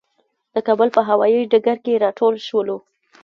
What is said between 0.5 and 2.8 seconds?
د کابل په هوايي ډګر کې راټول شولو.